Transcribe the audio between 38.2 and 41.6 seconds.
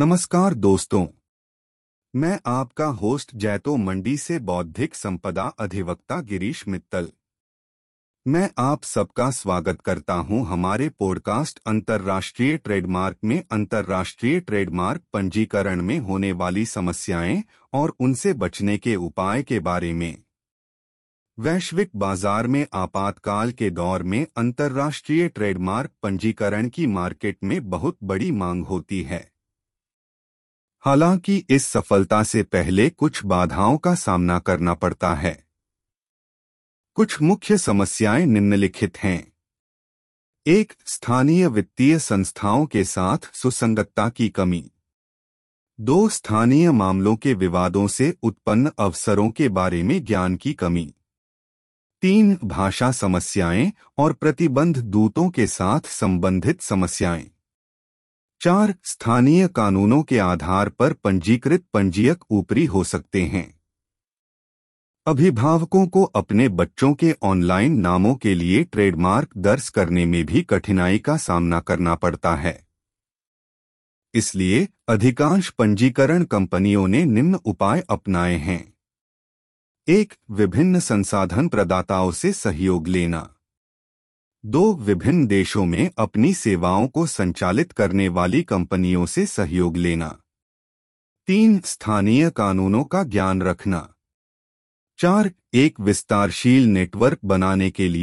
निम्नलिखित हैं। एक, स्थानीय